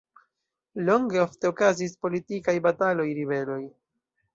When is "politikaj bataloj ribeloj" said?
2.07-3.65